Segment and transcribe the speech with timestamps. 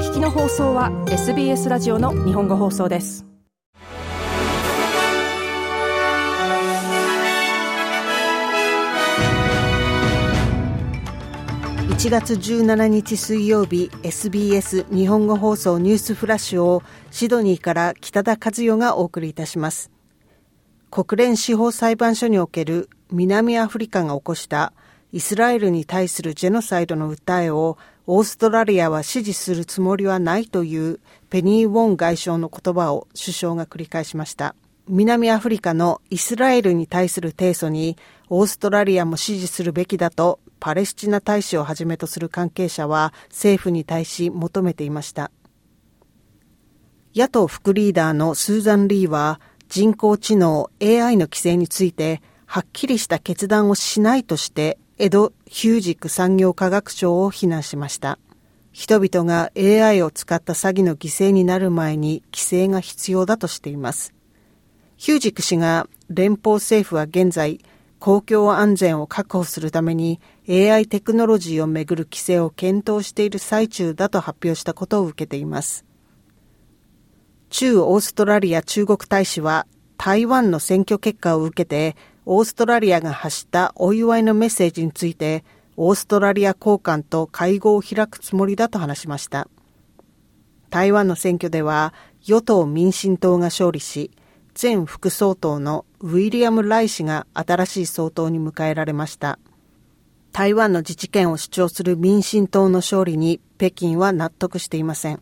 [0.00, 3.26] 聞きの放送は SBS ラジオの日本語放送です。
[11.90, 19.90] 1月17日水曜日 SBS 日本語放送ニュースフラッシュをシドニーから北田和代がお送りいたします。
[20.90, 24.72] 国連司法裁判所における南アフリカが起こした
[25.12, 34.54] イスラエルに対するジェノサイドの訴えをオーストラリアは支持するつもりはないというペニー・ウォン外相の言葉を首相が繰り返しました。
[34.88, 37.96] 南アフリカのイスラエルに対する提訴に
[38.28, 45.30] オーストラリアも支持するべきだとパレスチナ大使をはじめとする関係者は政府に対し求めていました。
[47.14, 58.18] 野党副リーダーのスーザン・リーは人工知能 AI の規制についてはっきりした決断をしないとして江戸ヒュージック産業科学省を非難しました。
[58.70, 64.12] 人々が AI を使った詐欺の犠牲になる前に規制が必要だとしています。
[64.98, 67.64] ヒュージック氏が連邦政府は現在
[67.98, 75.86] 公共安全を確保するために AI テクノロジーをめぐる規制を検討している最中だと発表したことを受けています。
[77.48, 81.96] 中オーストラリア中国大使は台湾の選挙結果を受けて
[82.32, 85.42] オーストラリアが発したお祝いのメッセージについて
[85.76, 89.48] オーストラリア高官と会合を開くつもりだと話しました。
[90.70, 94.12] 台湾の選挙では与党民進党が勝利し
[94.62, 99.40] 前副総統のウィリアム・ライ氏が新しい総統に迎えられました。
[100.30, 105.20] 台湾の自治権を主張する民進党の勝利に北京は納得していません。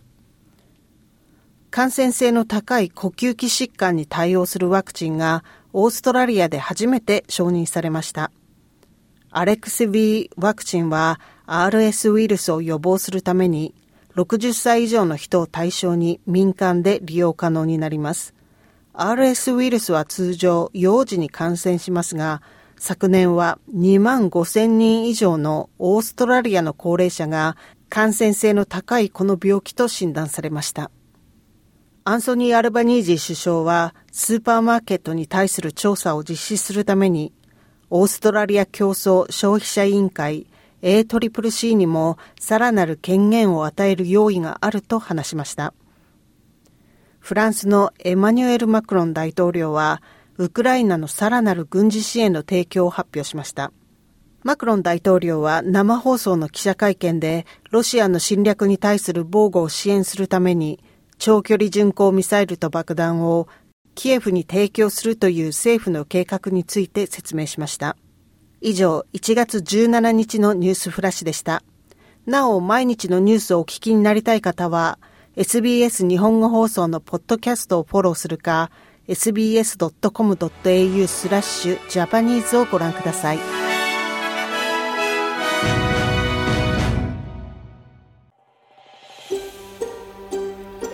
[1.79, 8.33] 感染性の高い呼吸器疾患に対応するワクチンがオーストラリアで初めて承認されました。
[9.31, 13.77] アレクセビーワクチンは RS ウイルスを予防するために
[14.17, 18.35] 60歳以上の人を対象に民間で利用可能になります。
[18.93, 22.43] RS ウイルスは通常幼児に感染しますが、
[22.77, 27.57] 昨年は2万5千人以上のオーストラリアの高齢者が
[27.89, 30.91] 感染性の高いこの病気と診断されました。
[32.09, 37.35] アンソニー・アルバニージー首相はスーパーマーケットに対する調査を実施するために
[37.91, 40.47] オーストラリア競争消費者委員会
[40.81, 45.75] ACCC にもさらなる権限を与える用意があると話しました。
[47.19, 50.01] フランスのエマニュエル・マクロン大統領は、
[50.39, 53.71] ウクライナのさらなる軍事支援の提供を発表しました。
[54.45, 60.81] マクロン大統領は生放送の記者会見で、ロシアの侵略に対する防護を支援するために、
[61.19, 63.49] 長距離巡航ミサイルと爆弾を
[63.95, 67.97] キエフに提供するという政府の計画について説明しました。
[68.61, 71.63] 以上、1月17日のニュースフラッシュでした。
[72.27, 74.99] なお、毎日のニュースをお聞きになりたい方は、
[75.37, 78.71] SBS 日本語放送のポッドキャストをフォローするか、
[79.09, 83.68] sbs.com.au スラッシュジャパニーズをご覧ください。